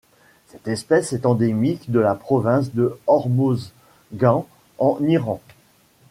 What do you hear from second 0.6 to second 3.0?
espèce est endémique de la province du